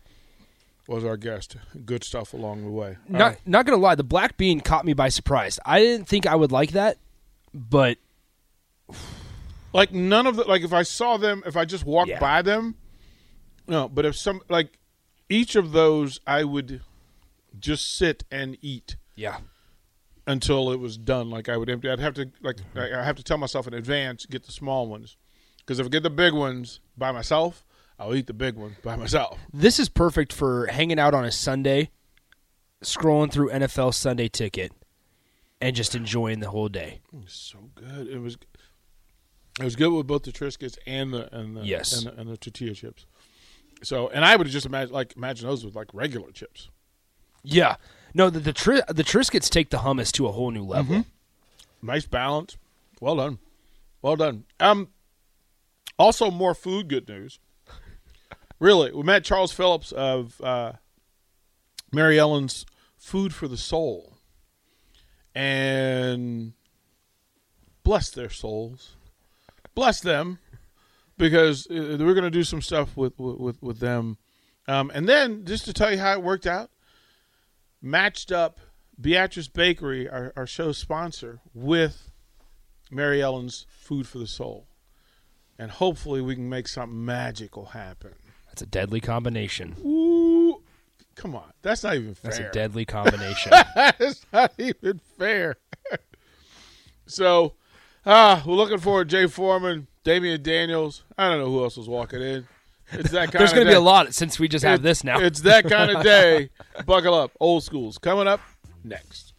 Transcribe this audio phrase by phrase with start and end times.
[0.87, 1.55] was our guest.
[1.85, 2.97] Good stuff along the way.
[3.13, 5.59] Uh, not not gonna lie, the black bean caught me by surprise.
[5.65, 6.97] I didn't think I would like that,
[7.53, 7.97] but
[9.73, 12.19] like none of the like if I saw them, if I just walked Yeah.
[12.19, 12.75] by them,
[13.67, 13.87] no.
[13.87, 14.79] But if some like
[15.29, 16.81] each of those, I would
[17.59, 19.37] just sit and eat yeah,
[20.25, 21.29] until it was done.
[21.29, 21.89] Like I would empty.
[21.89, 22.79] I'd have to like Mm-hmm.
[22.95, 25.17] I I have to tell myself in advance get the small ones
[25.67, 27.65] because if I get the big ones by myself,
[27.99, 29.37] I'll eat the big one by myself.
[29.53, 31.89] this is perfect for hanging out on a Sunday,
[32.81, 34.71] scrolling through NFL Sunday Ticket,
[35.59, 37.01] and just enjoying the whole day.
[37.27, 38.07] so good.
[38.07, 38.37] It was
[39.59, 41.91] it was good with both the Triscuits and the and the Yes.
[42.03, 43.05] and the, and the tortilla chips.
[43.83, 46.69] So and I would just imagine like imagine those with like regular chips.
[47.43, 47.75] Yeah,
[48.13, 51.05] no, the the, tri- the Triscuits take the hummus to a whole new level.
[51.81, 52.57] Nice balance.
[52.99, 53.39] Well done.
[54.01, 54.45] Well done.
[54.59, 54.89] Um
[55.97, 57.39] also more food good news.
[58.59, 60.73] really, we met Charles Phillips of uh,
[61.91, 62.65] Mary Ellen's
[62.97, 64.17] Food for the Soul.
[65.35, 66.53] And
[67.83, 68.95] bless their souls.
[69.75, 70.39] Bless them
[71.17, 74.17] because uh, we're going to do some stuff with with with them.
[74.67, 76.71] Um, and then just to tell you how it worked out,
[77.81, 78.59] matched up
[78.99, 82.11] Beatrice Bakery, our, our show sponsor, with
[82.91, 84.66] Mary Ellen's Food for the Soul.
[85.59, 88.13] And hopefully we can make something magical happen.
[88.47, 89.75] That's a deadly combination.
[89.85, 90.61] Ooh,
[91.15, 91.51] come on.
[91.61, 92.31] That's not even fair.
[92.31, 93.51] That's a deadly combination.
[93.75, 95.57] That's not even fair.
[97.07, 97.53] so,
[98.05, 99.09] ah, we're looking forward.
[99.09, 101.03] Jay Foreman, Damian Daniels.
[101.17, 102.47] I don't know who else was walking in.
[102.91, 105.03] It's that kind There's going to be a lot since we just have It- this
[105.03, 105.19] now.
[105.19, 106.49] It's that kind of day.
[106.85, 107.31] Buckle up.
[107.39, 108.41] Old schools coming up
[108.83, 109.33] next.